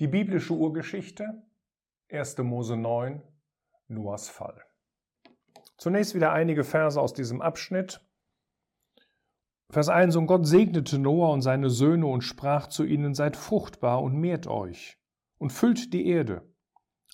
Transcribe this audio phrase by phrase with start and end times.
[0.00, 1.42] Die biblische Urgeschichte,
[2.10, 2.38] 1.
[2.38, 3.20] Mose 9,
[3.88, 4.62] Noahs Fall.
[5.76, 8.00] Zunächst wieder einige Verse aus diesem Abschnitt.
[9.68, 14.02] Vers 1, und Gott segnete Noah und seine Söhne und sprach zu ihnen, seid fruchtbar
[14.02, 14.96] und mehrt euch
[15.36, 16.50] und füllt die Erde.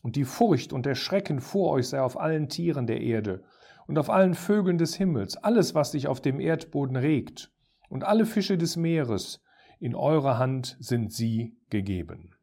[0.04, 3.42] Und die Furcht und der Schrecken vor euch sei auf allen Tieren der Erde
[3.88, 7.52] und auf allen Vögeln des Himmels, alles, was sich auf dem Erdboden regt,
[7.88, 9.42] und alle Fische des Meeres,
[9.80, 12.35] in eurer Hand sind sie gegeben.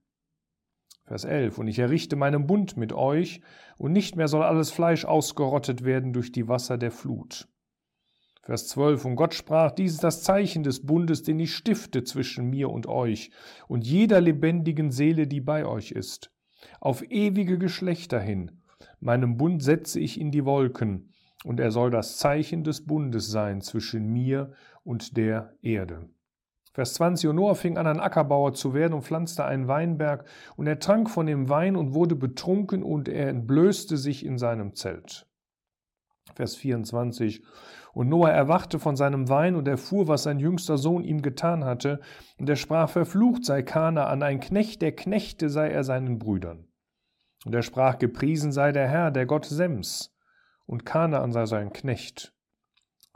[1.13, 1.59] Vers 11.
[1.59, 3.41] Und ich errichte meinen Bund mit euch,
[3.77, 7.47] und nicht mehr soll alles Fleisch ausgerottet werden durch die Wasser der Flut.
[8.41, 9.05] Vers 12.
[9.05, 12.87] Und Gott sprach, dies ist das Zeichen des Bundes, den ich stifte zwischen mir und
[12.87, 13.29] euch
[13.67, 16.31] und jeder lebendigen Seele, die bei euch ist.
[16.79, 18.63] Auf ewige Geschlechter hin.
[18.99, 23.61] Meinen Bund setze ich in die Wolken, und er soll das Zeichen des Bundes sein
[23.61, 24.51] zwischen mir
[24.83, 26.09] und der Erde.
[26.73, 27.29] Vers 20.
[27.29, 30.25] Und Noah fing an, ein Ackerbauer zu werden und pflanzte einen Weinberg,
[30.55, 34.73] und er trank von dem Wein und wurde betrunken, und er entblößte sich in seinem
[34.73, 35.27] Zelt.
[36.35, 37.43] Vers 24.
[37.93, 41.99] Und Noah erwachte von seinem Wein und erfuhr, was sein jüngster Sohn ihm getan hatte.
[42.39, 46.67] Und er sprach, verflucht sei Kanaan, ein Knecht der Knechte sei er seinen Brüdern.
[47.45, 50.15] Und er sprach, gepriesen sei der Herr, der Gott Sems,
[50.65, 52.33] und Kanaan sei sein Knecht.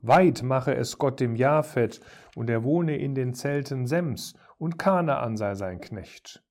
[0.02, 2.00] Weit mache es Gott dem Japhet,
[2.36, 6.44] und er wohne in den Zelten Sems, und Kanaan sei sein Knecht.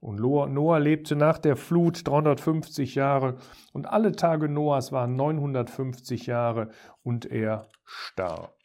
[0.00, 3.36] Und Noah lebte nach der Flut 350 Jahre
[3.74, 6.70] und alle Tage Noahs waren 950 Jahre
[7.02, 8.56] und er starb.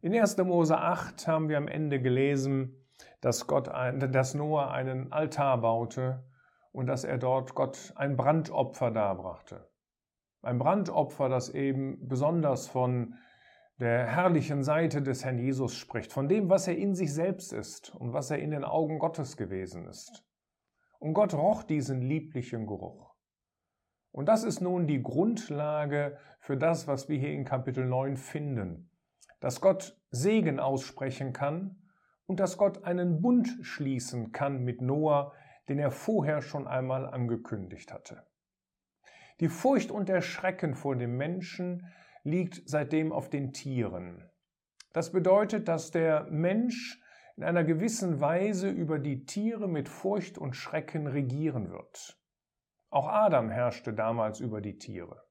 [0.00, 0.38] In 1.
[0.38, 2.84] Mose 8 haben wir am Ende gelesen,
[3.20, 6.24] dass, Gott ein, dass Noah einen Altar baute
[6.72, 9.71] und dass er dort Gott ein Brandopfer darbrachte.
[10.42, 13.14] Ein Brandopfer, das eben besonders von
[13.78, 17.94] der herrlichen Seite des Herrn Jesus spricht, von dem, was er in sich selbst ist
[17.94, 20.24] und was er in den Augen Gottes gewesen ist.
[20.98, 23.14] Und Gott roch diesen lieblichen Geruch.
[24.10, 28.90] Und das ist nun die Grundlage für das, was wir hier in Kapitel 9 finden,
[29.40, 31.88] dass Gott Segen aussprechen kann
[32.26, 35.32] und dass Gott einen Bund schließen kann mit Noah,
[35.68, 38.26] den er vorher schon einmal angekündigt hatte.
[39.40, 41.86] Die Furcht und der Schrecken vor dem Menschen
[42.22, 44.30] liegt seitdem auf den Tieren.
[44.92, 47.00] Das bedeutet, dass der Mensch
[47.36, 52.18] in einer gewissen Weise über die Tiere mit Furcht und Schrecken regieren wird.
[52.90, 55.24] Auch Adam herrschte damals über die Tiere.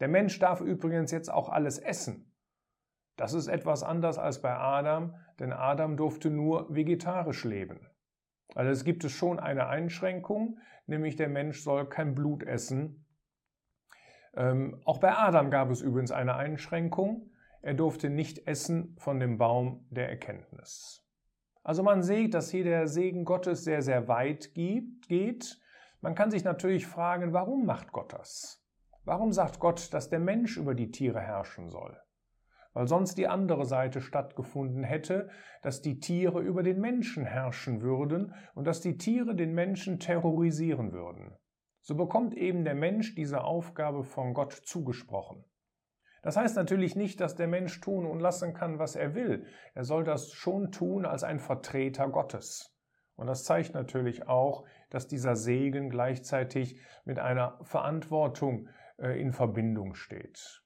[0.00, 2.32] Der Mensch darf übrigens jetzt auch alles essen.
[3.16, 7.90] Das ist etwas anders als bei Adam, denn Adam durfte nur vegetarisch leben.
[8.54, 13.04] Also es gibt es schon eine Einschränkung, nämlich der Mensch soll kein Blut essen,
[14.36, 17.30] ähm, auch bei Adam gab es übrigens eine Einschränkung.
[17.62, 21.04] Er durfte nicht essen von dem Baum der Erkenntnis.
[21.62, 25.60] Also man sieht, dass hier der Segen Gottes sehr, sehr weit geht.
[26.00, 28.64] Man kann sich natürlich fragen, warum macht Gott das?
[29.04, 31.98] Warum sagt Gott, dass der Mensch über die Tiere herrschen soll?
[32.74, 35.30] Weil sonst die andere Seite stattgefunden hätte,
[35.62, 40.92] dass die Tiere über den Menschen herrschen würden und dass die Tiere den Menschen terrorisieren
[40.92, 41.36] würden
[41.88, 45.42] so bekommt eben der Mensch diese Aufgabe von Gott zugesprochen.
[46.20, 49.46] Das heißt natürlich nicht, dass der Mensch tun und lassen kann, was er will.
[49.72, 52.76] Er soll das schon tun als ein Vertreter Gottes.
[53.16, 58.68] Und das zeigt natürlich auch, dass dieser Segen gleichzeitig mit einer Verantwortung
[58.98, 60.62] äh, in Verbindung steht.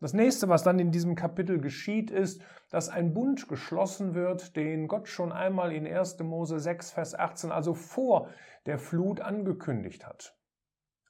[0.00, 4.86] Das nächste, was dann in diesem Kapitel geschieht, ist, dass ein Bund geschlossen wird, den
[4.86, 6.18] Gott schon einmal in 1.
[6.18, 8.28] Mose 6, Vers 18, also vor
[8.66, 10.36] der Flut angekündigt hat.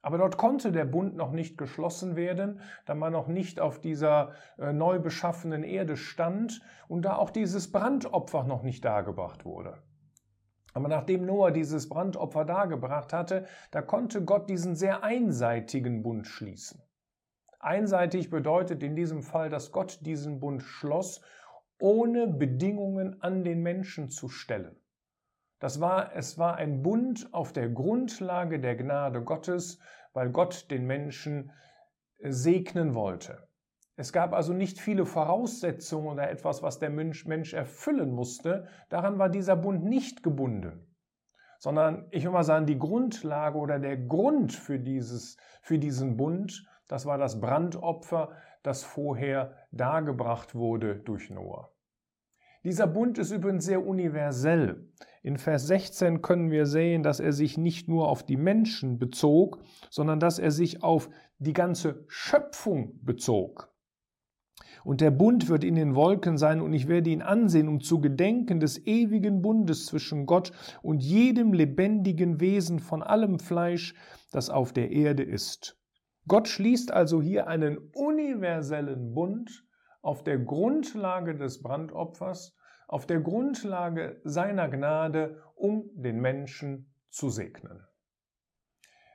[0.02, 4.32] Aber dort konnte der Bund noch nicht geschlossen werden, da man noch nicht auf dieser
[4.58, 9.82] äh, neu beschaffenen Erde stand und da auch dieses Brandopfer noch nicht dargebracht wurde.
[10.74, 16.82] Aber nachdem Noah dieses Brandopfer dargebracht hatte, da konnte Gott diesen sehr einseitigen Bund schließen.
[17.60, 21.20] Einseitig bedeutet in diesem Fall, dass Gott diesen Bund schloss,
[21.78, 24.77] ohne Bedingungen an den Menschen zu stellen.
[25.62, 29.78] Das war, es war ein Bund auf der Grundlage der Gnade Gottes,
[30.12, 31.53] weil Gott den Menschen
[32.18, 33.47] äh, segnen wollte.
[33.94, 38.66] Es gab also nicht viele Voraussetzungen oder etwas, was der Mensch, Mensch erfüllen musste.
[38.88, 40.97] Daran war dieser Bund nicht gebunden.
[41.60, 46.66] Sondern ich will mal sagen, die Grundlage oder der Grund für, dieses, für diesen Bund,
[46.88, 48.32] das war das Brandopfer,
[48.65, 51.72] das vorher dargebracht wurde durch Noah.
[52.64, 54.88] Dieser Bund ist übrigens sehr universell.
[55.24, 59.59] In Vers 16 können wir sehen, dass er sich nicht nur auf die Menschen bezog,
[59.91, 63.72] sondern dass er sich auf die ganze Schöpfung bezog.
[64.84, 68.00] Und der Bund wird in den Wolken sein, und ich werde ihn ansehen, um zu
[68.00, 73.94] gedenken des ewigen Bundes zwischen Gott und jedem lebendigen Wesen von allem Fleisch,
[74.30, 75.78] das auf der Erde ist.
[76.28, 79.65] Gott schließt also hier einen universellen Bund
[80.03, 82.57] auf der Grundlage des Brandopfers,
[82.89, 87.87] auf der Grundlage seiner Gnade, um den Menschen zu segnen.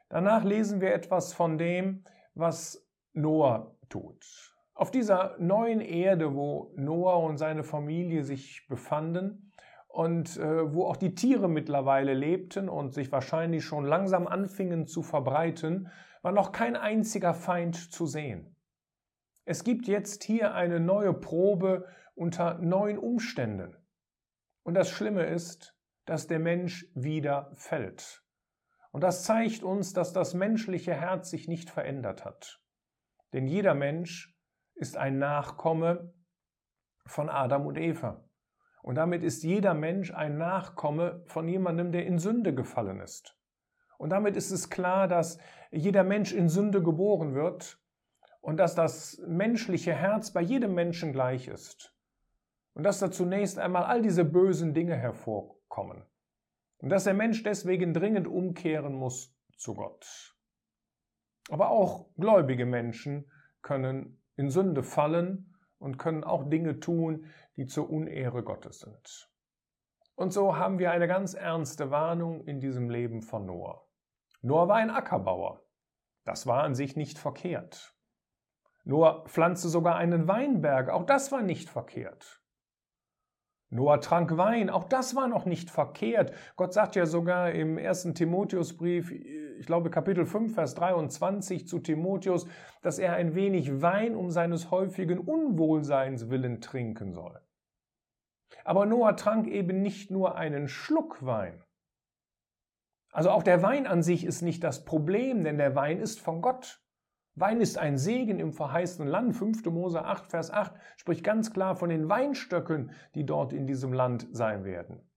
[0.09, 2.03] Danach lesen wir etwas von dem,
[2.33, 4.25] was Noah tut.
[4.73, 9.51] Auf dieser neuen Erde, wo Noah und seine Familie sich befanden
[9.87, 15.01] und äh, wo auch die Tiere mittlerweile lebten und sich wahrscheinlich schon langsam anfingen zu
[15.01, 15.89] verbreiten,
[16.21, 18.56] war noch kein einziger Feind zu sehen.
[19.49, 23.77] Es gibt jetzt hier eine neue Probe unter neuen Umständen.
[24.63, 25.73] Und das Schlimme ist,
[26.03, 28.25] dass der Mensch wieder fällt.
[28.91, 32.61] Und das zeigt uns, dass das menschliche Herz sich nicht verändert hat.
[33.31, 34.37] Denn jeder Mensch
[34.75, 36.13] ist ein Nachkomme
[37.05, 38.29] von Adam und Eva.
[38.81, 43.37] Und damit ist jeder Mensch ein Nachkomme von jemandem, der in Sünde gefallen ist.
[43.97, 45.39] Und damit ist es klar, dass
[45.71, 47.81] jeder Mensch in Sünde geboren wird
[48.47, 51.93] und dass das menschliche Herz bei jedem Menschen gleich ist.
[52.75, 56.05] Und dass da zunächst einmal all diese bösen Dinge hervorkommen.
[56.77, 60.33] Und dass der Mensch deswegen dringend umkehren muss zu Gott.
[61.49, 63.29] Aber auch gläubige Menschen
[63.63, 67.25] können in Sünde fallen und können auch Dinge tun,
[67.57, 69.29] die zur Unehre Gottes sind.
[70.15, 73.85] Und so haben wir eine ganz ernste Warnung in diesem Leben von Noah.
[74.41, 75.65] Noah war ein Ackerbauer.
[76.23, 77.96] Das war an sich nicht verkehrt.
[78.87, 80.89] Noah pflanzte sogar einen Weinberg.
[80.89, 82.41] Auch das war nicht verkehrt.
[83.69, 86.31] Noah trank Wein, auch das war noch nicht verkehrt.
[86.55, 92.47] Gott sagt ja sogar im ersten Timotheusbrief, ich glaube Kapitel 5, Vers 23 zu Timotheus,
[92.81, 97.41] dass er ein wenig Wein um seines häufigen Unwohlseins willen trinken soll.
[98.63, 101.61] Aber Noah trank eben nicht nur einen Schluck Wein.
[103.11, 106.41] Also auch der Wein an sich ist nicht das Problem, denn der Wein ist von
[106.41, 106.81] Gott.
[107.39, 109.35] Wein ist ein Segen im verheißenen Land.
[109.35, 109.63] 5.
[109.65, 114.27] Mose 8, Vers 8 spricht ganz klar von den Weinstöcken, die dort in diesem Land
[114.31, 115.07] sein werden.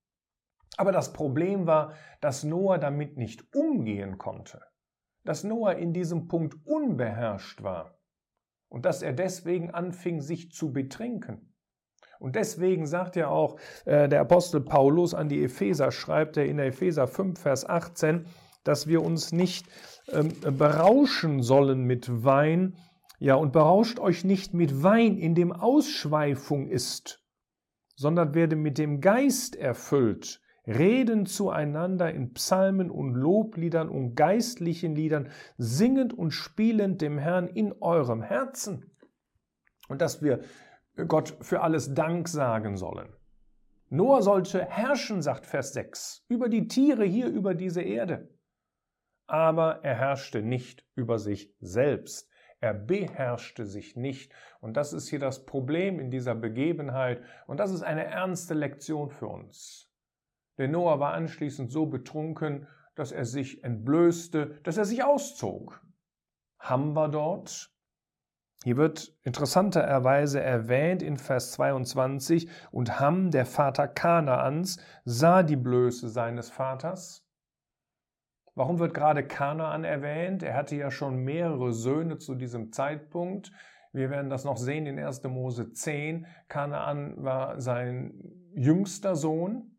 [0.76, 4.60] Aber das Problem war, dass Noah damit nicht umgehen konnte.
[5.24, 7.98] Dass Noah in diesem Punkt unbeherrscht war.
[8.68, 11.54] Und dass er deswegen anfing, sich zu betrinken.
[12.18, 16.58] Und deswegen sagt ja auch äh, der Apostel Paulus an die Epheser, schreibt er in
[16.58, 18.26] der Epheser 5, Vers 18,
[18.62, 19.66] dass wir uns nicht
[20.12, 22.76] ähm, berauschen sollen mit Wein,
[23.18, 27.22] ja, und berauscht euch nicht mit Wein, in dem Ausschweifung ist,
[27.94, 35.28] sondern werde mit dem Geist erfüllt, reden zueinander in Psalmen und Lobliedern und geistlichen Liedern,
[35.58, 38.90] singend und spielend dem Herrn in eurem Herzen.
[39.88, 40.40] Und dass wir
[41.08, 43.12] Gott für alles Dank sagen sollen.
[43.90, 48.28] Noah sollte herrschen, sagt Vers 6, über die Tiere hier über diese Erde
[49.30, 52.28] aber er herrschte nicht über sich selbst.
[52.60, 54.32] Er beherrschte sich nicht.
[54.60, 57.22] Und das ist hier das Problem in dieser Begebenheit.
[57.46, 59.90] Und das ist eine ernste Lektion für uns.
[60.58, 65.80] Denn Noah war anschließend so betrunken, dass er sich entblößte, dass er sich auszog.
[66.58, 67.72] Ham war dort.
[68.62, 76.10] Hier wird interessanterweise erwähnt in Vers 22, und Ham, der Vater Kanaans, sah die Blöße
[76.10, 77.26] seines Vaters
[78.54, 80.42] Warum wird gerade Kanaan erwähnt?
[80.42, 83.52] Er hatte ja schon mehrere Söhne zu diesem Zeitpunkt.
[83.92, 85.22] Wir werden das noch sehen in 1.
[85.24, 86.26] Mose 10.
[86.48, 88.14] Kanaan war sein
[88.54, 89.76] jüngster Sohn.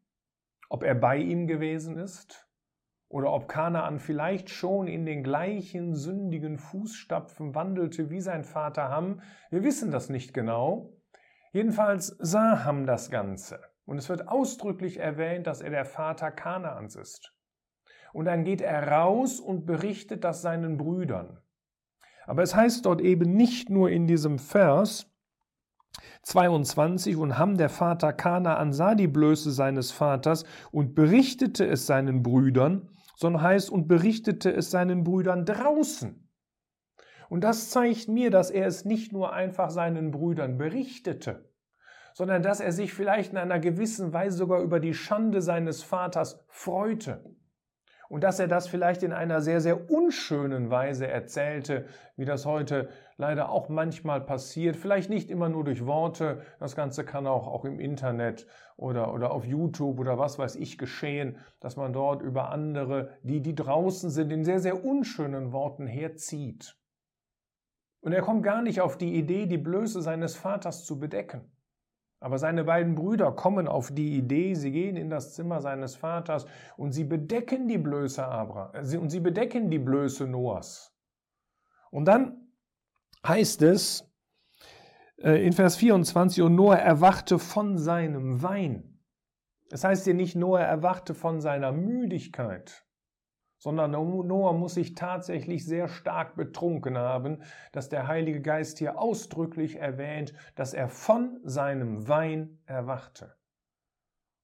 [0.70, 2.48] Ob er bei ihm gewesen ist
[3.10, 9.22] oder ob Kanaan vielleicht schon in den gleichen sündigen Fußstapfen wandelte wie sein Vater Ham,
[9.50, 10.94] wir wissen das nicht genau.
[11.52, 13.60] Jedenfalls sah Ham das Ganze.
[13.84, 17.34] Und es wird ausdrücklich erwähnt, dass er der Vater Kanaans ist.
[18.14, 21.40] Und dann geht er raus und berichtet das seinen Brüdern.
[22.26, 25.08] Aber es heißt dort eben nicht nur in diesem Vers
[26.24, 32.22] 22, und Ham, der Vater Kanaan, sah die Blöße seines Vaters und berichtete es seinen
[32.24, 36.30] Brüdern, sondern heißt und berichtete es seinen Brüdern draußen.
[37.30, 41.50] Und das zeigt mir, dass er es nicht nur einfach seinen Brüdern berichtete,
[42.14, 46.44] sondern dass er sich vielleicht in einer gewissen Weise sogar über die Schande seines Vaters
[46.48, 47.24] freute
[48.12, 51.86] und dass er das vielleicht in einer sehr, sehr unschönen Weise erzählte,
[52.18, 54.76] wie das heute leider auch manchmal passiert.
[54.76, 59.32] Vielleicht nicht immer nur durch Worte, das Ganze kann auch, auch im Internet oder, oder
[59.32, 64.10] auf YouTube oder was weiß ich geschehen, dass man dort über andere, die, die draußen
[64.10, 66.76] sind, in sehr, sehr unschönen Worten herzieht.
[68.02, 71.50] Und er kommt gar nicht auf die Idee, die Blöße seines Vaters zu bedecken.
[72.22, 76.46] Aber seine beiden Brüder kommen auf die Idee, sie gehen in das Zimmer seines Vaters
[76.78, 80.96] und sie bedecken die Blöße Abra äh, und sie bedecken die Blöße Noahs.
[81.90, 82.48] Und dann
[83.28, 84.08] heißt es
[85.18, 89.00] äh, in Vers 24, und Noah erwachte von seinem Wein.
[89.72, 92.86] Es heißt hier nicht, Noah erwachte von seiner Müdigkeit
[93.62, 99.76] sondern Noah muss sich tatsächlich sehr stark betrunken haben, dass der Heilige Geist hier ausdrücklich
[99.76, 103.36] erwähnt, dass er von seinem Wein erwachte.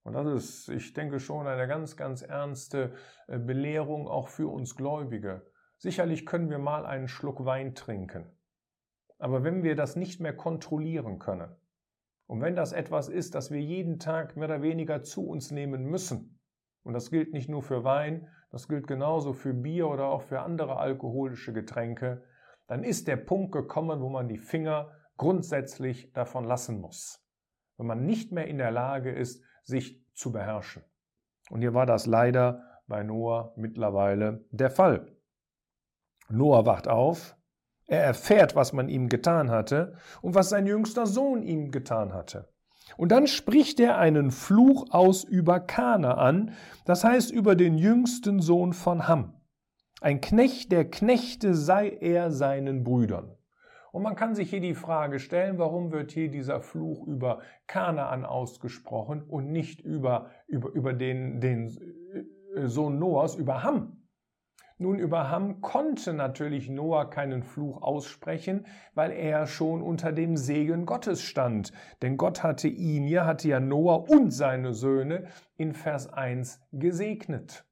[0.03, 2.93] Und das ist, ich denke schon, eine ganz, ganz ernste
[3.27, 5.51] äh, Belehrung auch für uns Gläubige.
[5.79, 8.31] Sicherlich können wir mal einen Schluck Wein trinken.
[9.17, 11.55] Aber wenn wir das nicht mehr kontrollieren können,
[12.27, 15.85] und wenn das etwas ist, das wir jeden Tag mehr oder weniger zu uns nehmen
[15.85, 16.39] müssen,
[16.83, 20.41] und das gilt nicht nur für Wein, das gilt genauso für Bier oder auch für
[20.41, 22.23] andere alkoholische Getränke,
[22.67, 27.23] dann ist der Punkt gekommen, wo man die Finger grundsätzlich davon lassen muss.
[27.77, 30.83] Wenn man nicht mehr in der Lage ist, sich zu beherrschen.
[31.49, 35.15] Und hier war das leider bei Noah mittlerweile der Fall.
[36.29, 37.37] Noah wacht auf,
[37.85, 42.49] er erfährt, was man ihm getan hatte und was sein jüngster Sohn ihm getan hatte.
[42.95, 46.51] Und dann spricht er einen Fluch aus über Kanaan,
[46.85, 49.33] das heißt über den jüngsten Sohn von Ham.
[49.99, 53.35] Ein Knecht der Knechte sei er seinen Brüdern.
[53.91, 58.25] Und man kann sich hier die Frage stellen, warum wird hier dieser Fluch über Kanaan
[58.25, 61.67] ausgesprochen und nicht über, über, über den, den
[62.55, 63.96] äh, Sohn Noahs, über Ham?
[64.79, 70.85] Nun, über Ham konnte natürlich Noah keinen Fluch aussprechen, weil er schon unter dem Segen
[70.85, 71.73] Gottes stand.
[72.03, 77.65] Denn Gott hatte ihn ja, hatte ja Noah und seine Söhne in Vers 1 gesegnet.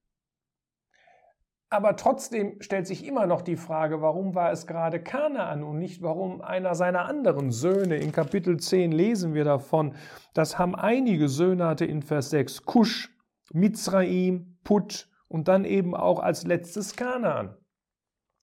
[1.69, 6.01] Aber trotzdem stellt sich immer noch die Frage, warum war es gerade Kanaan und nicht
[6.01, 7.97] warum einer seiner anderen Söhne.
[7.97, 9.93] In Kapitel 10 lesen wir davon,
[10.33, 13.15] dass Ham einige Söhne hatte in Vers 6, Kusch,
[13.53, 17.57] Mizraim, Put und dann eben auch als letztes Kanaan.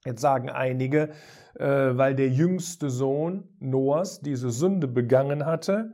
[0.04, 1.10] Jetzt sagen einige,
[1.54, 5.92] äh, weil der jüngste Sohn Noahs diese Sünde begangen hatte,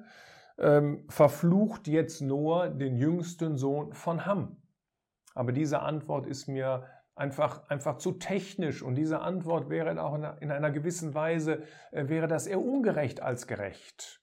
[0.59, 4.57] ähm, verflucht jetzt Noah den jüngsten Sohn von Ham.
[5.35, 10.51] Aber diese Antwort ist mir einfach, einfach zu technisch und diese Antwort wäre auch in
[10.51, 14.23] einer gewissen Weise, äh, wäre das eher ungerecht als gerecht.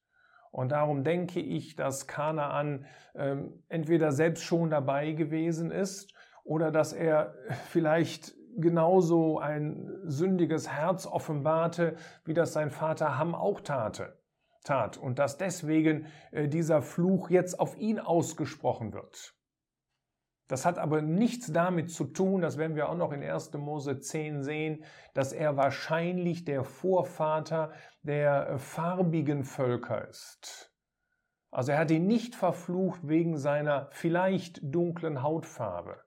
[0.51, 6.14] Und darum denke ich, dass Kanaan ähm, entweder selbst schon dabei gewesen ist
[6.45, 7.33] oder dass er
[7.69, 14.17] vielleicht genauso ein sündiges Herz offenbarte, wie das sein Vater Ham auch tate,
[14.63, 19.33] tat und dass deswegen äh, dieser Fluch jetzt auf ihn ausgesprochen wird.
[20.47, 23.53] Das hat aber nichts damit zu tun, das werden wir auch noch in 1.
[23.53, 24.83] Mose 10 sehen,
[25.15, 27.73] dass er wahrscheinlich der Vorvater
[28.03, 30.71] der äh, farbigen Völker ist.
[31.49, 36.04] Also er hat ihn nicht verflucht wegen seiner vielleicht dunklen Hautfarbe.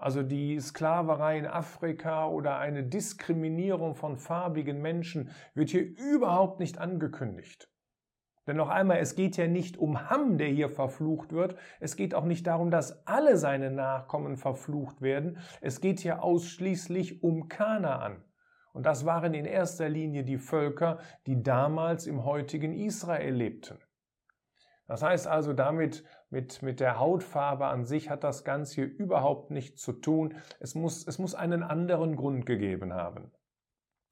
[0.00, 6.78] Also die Sklaverei in Afrika oder eine Diskriminierung von farbigen Menschen wird hier überhaupt nicht
[6.78, 7.70] angekündigt.
[8.46, 11.54] Denn noch einmal, es geht ja nicht um Ham, der hier verflucht wird.
[11.80, 15.38] Es geht auch nicht darum, dass alle seine Nachkommen verflucht werden.
[15.60, 18.24] Es geht hier ausschließlich um Kanaan.
[18.72, 23.78] Und das waren in erster Linie die Völker, die damals im heutigen Israel lebten.
[24.86, 29.50] Das heißt also, damit mit, mit der Hautfarbe an sich hat das Ganze hier überhaupt
[29.50, 30.36] nichts zu tun.
[30.60, 33.32] Es muss, es muss einen anderen Grund gegeben haben.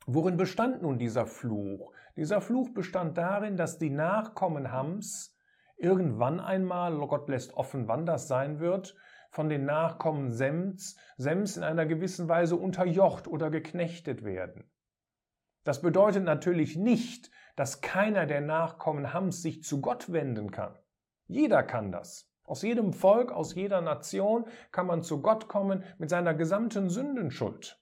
[0.07, 1.93] Worin bestand nun dieser Fluch?
[2.17, 5.37] Dieser Fluch bestand darin, dass die Nachkommen Hams
[5.77, 8.97] irgendwann einmal, Gott lässt offen, wann das sein wird,
[9.31, 14.71] von den Nachkommen Sems, Sems in einer gewissen Weise unterjocht oder geknechtet werden.
[15.63, 20.77] Das bedeutet natürlich nicht, dass keiner der Nachkommen Hams sich zu Gott wenden kann.
[21.28, 22.28] Jeder kann das.
[22.44, 27.78] Aus jedem Volk, aus jeder Nation kann man zu Gott kommen mit seiner gesamten Sündenschuld.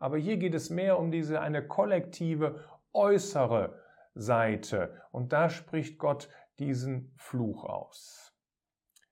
[0.00, 2.64] Aber hier geht es mehr um diese eine kollektive
[2.94, 3.78] äußere
[4.14, 8.34] Seite und da spricht Gott diesen Fluch aus.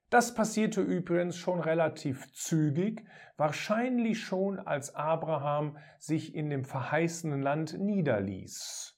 [0.08, 3.04] Das passierte übrigens schon relativ zügig,
[3.36, 8.95] wahrscheinlich schon als Abraham sich in dem verheißenen Land niederließ.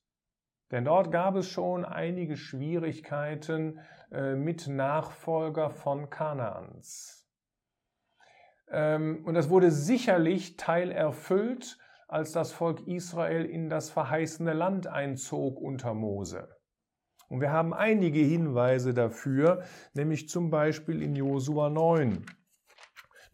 [0.71, 3.81] Denn dort gab es schon einige Schwierigkeiten
[4.13, 7.27] äh, mit Nachfolger von Kanaans.
[8.71, 15.61] Ähm, und das wurde sicherlich teilerfüllt, als das Volk Israel in das verheißene Land einzog
[15.61, 16.49] unter Mose.
[17.29, 22.25] Und wir haben einige Hinweise dafür, nämlich zum Beispiel in Josua 9.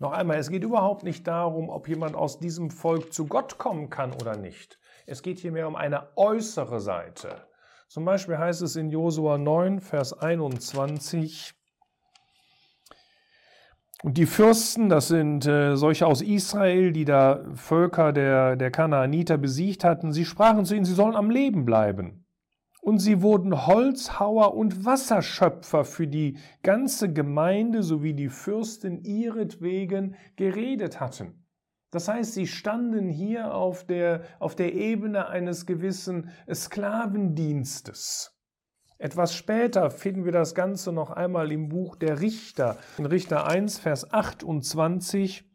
[0.01, 3.91] Noch einmal, es geht überhaupt nicht darum, ob jemand aus diesem Volk zu Gott kommen
[3.91, 4.81] kann oder nicht.
[5.07, 7.47] Es geht hier mehr um eine äußere Seite.
[7.89, 11.55] Zum Beispiel heißt es in Josua 9, Vers 21,
[14.05, 19.39] und die Fürsten, das sind äh, solche aus Israel, die da Völker der, der Kanaaniter
[19.39, 22.27] besiegt hatten, sie sprachen zu ihnen, sie sollen am Leben bleiben.
[22.83, 31.01] Und sie wurden Holzhauer und Wasserschöpfer für die ganze Gemeinde sowie die Fürsten ihretwegen geredet
[31.01, 31.44] hatten.
[31.95, 38.37] Das heißt, sie standen hier auf der, auf der Ebene eines gewissen Sklavendienstes.
[38.99, 43.79] Etwas später finden wir das Ganze noch einmal im Buch der Richter, in Richter 1,
[43.79, 45.49] Vers 28.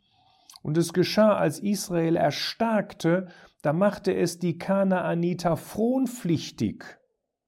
[0.61, 3.27] Und es geschah, als Israel erstarkte,
[3.61, 6.85] da machte es die Kanaaniter fronpflichtig,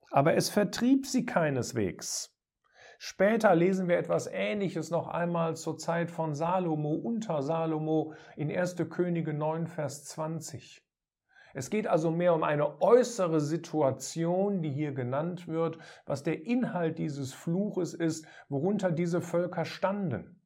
[0.10, 2.31] aber es vertrieb sie keineswegs.
[3.03, 8.75] Später lesen wir etwas Ähnliches noch einmal zur Zeit von Salomo, unter Salomo in 1.
[8.91, 10.86] Könige 9, Vers 20.
[11.55, 17.00] Es geht also mehr um eine äußere Situation, die hier genannt wird, was der Inhalt
[17.00, 20.39] dieses Fluches ist, worunter diese Völker standen.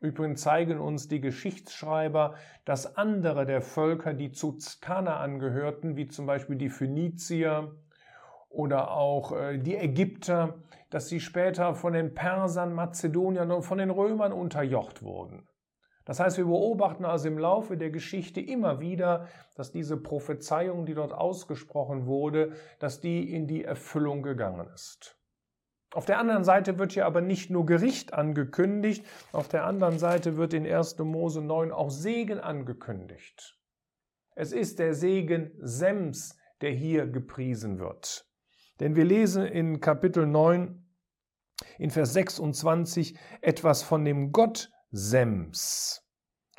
[0.00, 6.26] Übrigens zeigen uns die Geschichtsschreiber, dass andere der Völker, die zu Kanaan gehörten, wie zum
[6.26, 7.74] Beispiel die Phönizier
[8.48, 10.54] oder auch äh, die Ägypter,
[10.90, 15.48] dass sie später von den Persern, Mazedoniern und von den Römern unterjocht wurden.
[16.06, 20.94] Das heißt, wir beobachten also im Laufe der Geschichte immer wieder, dass diese Prophezeiung, die
[20.94, 25.18] dort ausgesprochen wurde, dass die in die Erfüllung gegangen ist.
[25.92, 30.36] Auf der anderen Seite wird hier aber nicht nur Gericht angekündigt, auf der anderen Seite
[30.36, 30.98] wird in 1.
[30.98, 33.58] Mose 9 auch Segen angekündigt.
[34.36, 38.26] Es ist der Segen Sems, der hier gepriesen wird.
[38.80, 40.82] Denn wir lesen in Kapitel 9
[41.78, 46.02] in Vers 26 etwas von dem Gott Sems.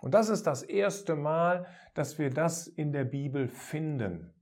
[0.01, 4.33] Und das ist das erste Mal, dass wir das in der Bibel finden.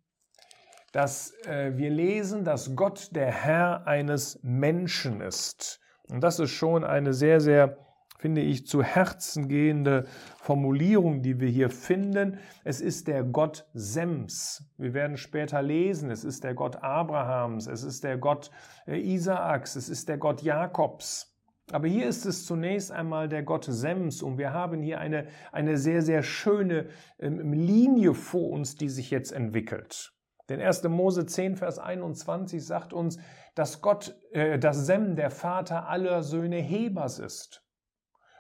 [0.91, 5.79] Dass äh, wir lesen, dass Gott der Herr eines Menschen ist.
[6.09, 7.77] Und das ist schon eine sehr, sehr,
[8.25, 10.07] finde ich, zu Herzen gehende
[10.39, 12.39] Formulierung, die wir hier finden.
[12.63, 14.67] Es ist der Gott Sems.
[14.79, 18.49] Wir werden später lesen, es ist der Gott Abrahams, es ist der Gott
[18.87, 21.37] äh, Isaaks, es ist der Gott Jakobs.
[21.71, 25.77] Aber hier ist es zunächst einmal der Gott Sems und wir haben hier eine, eine
[25.77, 26.87] sehr, sehr schöne
[27.19, 30.13] ähm, Linie vor uns, die sich jetzt entwickelt.
[30.49, 30.81] Denn 1.
[30.85, 33.19] Mose 10, Vers 21 sagt uns,
[33.53, 37.61] dass Gott, äh, dass Sem der Vater aller Söhne Hebers ist.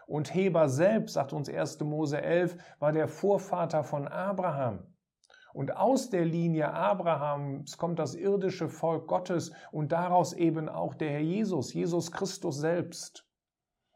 [0.07, 1.79] Und Heber selbst, sagt uns 1.
[1.81, 4.87] Mose 11, war der Vorvater von Abraham.
[5.53, 11.11] Und aus der Linie Abrahams kommt das irdische Volk Gottes und daraus eben auch der
[11.11, 13.25] Herr Jesus, Jesus Christus selbst.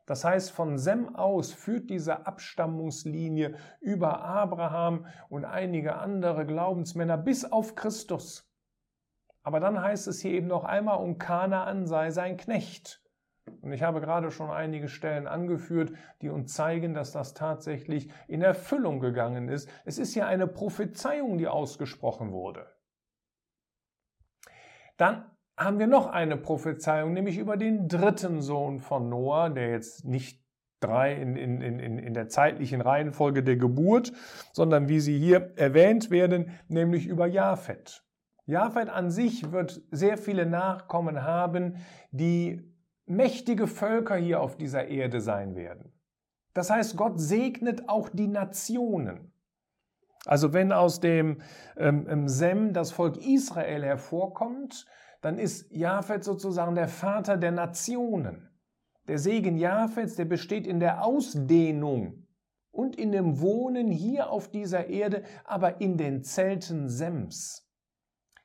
[0.05, 7.45] Das heißt, von Sem aus führt diese Abstammungslinie über Abraham und einige andere Glaubensmänner bis
[7.45, 8.49] auf Christus.
[9.43, 13.03] Aber dann heißt es hier eben noch einmal, und Kanaan sei sein Knecht.
[13.61, 18.41] Und ich habe gerade schon einige Stellen angeführt, die uns zeigen, dass das tatsächlich in
[18.41, 19.69] Erfüllung gegangen ist.
[19.85, 22.67] Es ist ja eine Prophezeiung, die ausgesprochen wurde.
[24.97, 25.25] Dann
[25.57, 30.43] haben wir noch eine Prophezeiung, nämlich über den dritten Sohn von Noah, der jetzt nicht
[30.79, 34.13] drei in, in, in, in der zeitlichen Reihenfolge der Geburt,
[34.53, 38.03] sondern wie sie hier erwähnt werden, nämlich über Japhet.
[38.45, 41.77] Japhet an sich wird sehr viele Nachkommen haben,
[42.11, 42.68] die
[43.09, 45.91] mächtige Völker hier auf dieser Erde sein werden.
[46.53, 49.33] Das heißt, Gott segnet auch die Nationen.
[50.25, 51.41] Also wenn aus dem
[51.77, 54.85] ähm, Sem das Volk Israel hervorkommt,
[55.21, 58.49] dann ist Japhet sozusagen der Vater der Nationen.
[59.07, 62.27] Der Segen Japhets, der besteht in der Ausdehnung
[62.71, 67.68] und in dem Wohnen hier auf dieser Erde, aber in den Zelten Sems.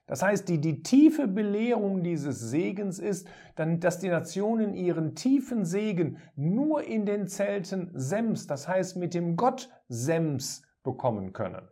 [0.06, 5.64] Das heißt, die, die tiefe Belehrung dieses Segens ist, dann, dass die Nationen ihren tiefen
[5.64, 11.66] Segen nur in den Zelten Sems, das heißt mit dem Gott Sems, bekommen können.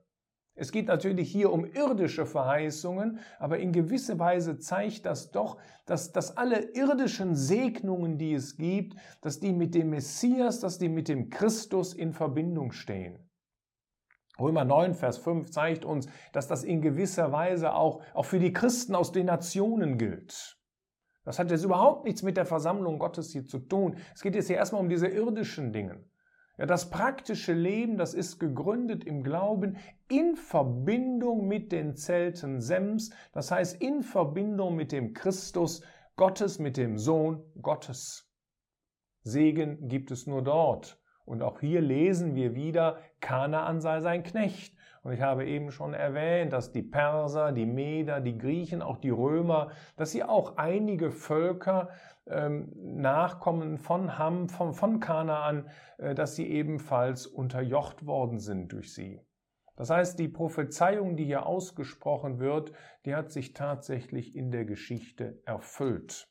[0.54, 6.12] Es geht natürlich hier um irdische Verheißungen, aber in gewisser Weise zeigt das doch, dass,
[6.12, 11.08] dass alle irdischen Segnungen, die es gibt, dass die mit dem Messias, dass die mit
[11.08, 13.18] dem Christus in Verbindung stehen.
[14.42, 18.52] Römer 9, Vers 5 zeigt uns, dass das in gewisser Weise auch, auch für die
[18.52, 20.59] Christen aus den Nationen gilt.
[21.24, 23.96] Das hat jetzt überhaupt nichts mit der Versammlung Gottes hier zu tun.
[24.14, 26.05] Es geht jetzt hier erstmal um diese irdischen Dinge.
[26.59, 29.78] Ja, das praktische Leben, das ist gegründet im Glauben
[30.09, 35.83] in Verbindung mit den Zelten Sems, das heißt in Verbindung mit dem Christus
[36.16, 38.31] Gottes, mit dem Sohn Gottes.
[39.22, 41.01] Segen gibt es nur dort.
[41.24, 44.74] Und auch hier lesen wir wieder, Kanaan sei sein Knecht.
[45.02, 49.11] Und ich habe eben schon erwähnt, dass die Perser, die Meder, die Griechen, auch die
[49.11, 51.88] Römer, dass sie auch einige Völker
[52.26, 58.94] ähm, Nachkommen von Ham, von, von Kanaan, äh, dass sie ebenfalls unterjocht worden sind durch
[58.94, 59.20] sie.
[59.74, 62.72] Das heißt, die Prophezeiung, die hier ausgesprochen wird,
[63.04, 66.28] die hat sich tatsächlich in der Geschichte erfüllt.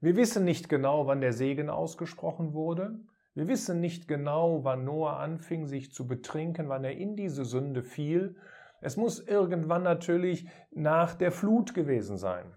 [0.00, 3.00] Wir wissen nicht genau, wann der Segen ausgesprochen wurde.
[3.34, 7.82] Wir wissen nicht genau, wann Noah anfing, sich zu betrinken, wann er in diese Sünde
[7.82, 8.36] fiel.
[8.82, 12.52] Es muss irgendwann natürlich nach der Flut gewesen sein.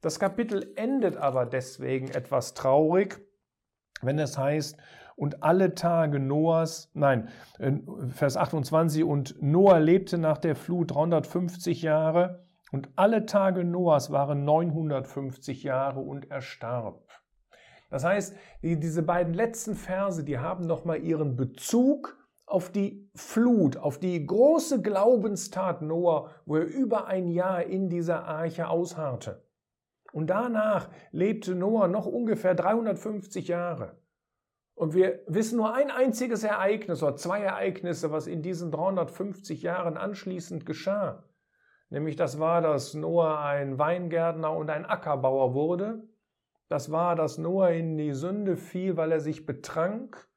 [0.00, 3.20] Das Kapitel endet aber deswegen etwas traurig,
[4.02, 4.76] wenn es heißt,
[5.14, 7.28] und alle Tage Noahs, nein,
[8.10, 14.44] Vers 28, und Noah lebte nach der Flut 350 Jahre, und alle Tage Noahs waren
[14.44, 17.07] 950 Jahre und er starb.
[17.90, 23.76] Das heißt, die, diese beiden letzten Verse, die haben nochmal ihren Bezug auf die Flut,
[23.76, 29.44] auf die große Glaubenstat Noah, wo er über ein Jahr in dieser Arche ausharrte.
[30.12, 33.98] Und danach lebte Noah noch ungefähr 350 Jahre.
[34.74, 39.96] Und wir wissen nur ein einziges Ereignis oder zwei Ereignisse, was in diesen 350 Jahren
[39.96, 41.24] anschließend geschah.
[41.90, 46.08] Nämlich das war, dass Noah ein Weingärtner und ein Ackerbauer wurde.
[46.68, 50.28] Das war, dass Noah in die Sünde fiel, weil er sich betrank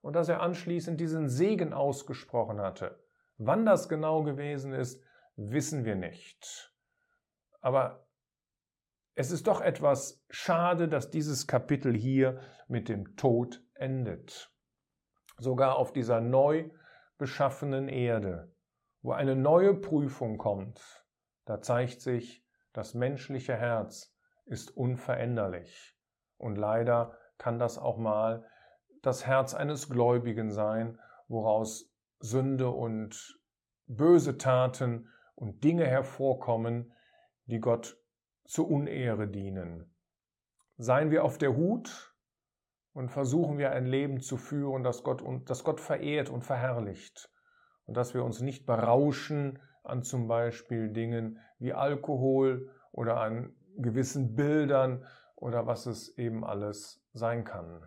[0.00, 3.02] und dass er anschließend diesen Segen ausgesprochen hatte.
[3.36, 5.02] Wann das genau gewesen ist,
[5.36, 6.72] wissen wir nicht.
[7.60, 8.06] Aber
[9.14, 14.52] es ist doch etwas schade, dass dieses Kapitel hier mit dem Tod endet.
[15.38, 16.70] Sogar auf dieser neu
[17.18, 18.54] beschaffenen Erde,
[19.02, 21.06] wo eine neue Prüfung kommt,
[21.44, 24.13] da zeigt sich, das menschliche Herz
[24.46, 25.96] ist unveränderlich.
[26.36, 28.46] Und leider kann das auch mal
[29.02, 33.38] das Herz eines Gläubigen sein, woraus Sünde und
[33.86, 36.92] böse Taten und Dinge hervorkommen,
[37.46, 37.98] die Gott
[38.44, 39.94] zur Unehre dienen.
[40.76, 42.14] Seien wir auf der Hut
[42.92, 47.30] und versuchen wir ein Leben zu führen, das Gott, das Gott verehrt und verherrlicht
[47.86, 54.34] und dass wir uns nicht berauschen an zum Beispiel Dingen wie Alkohol oder an gewissen
[54.34, 55.04] Bildern
[55.36, 57.82] oder was es eben alles sein kann.